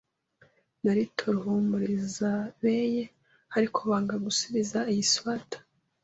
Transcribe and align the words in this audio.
naritoruhumurizabeye, 0.83 3.01
ariko 3.57 3.77
banga 3.89 4.15
gusubiza 4.25 4.79
iyi 4.91 5.03
swater. 5.13 5.61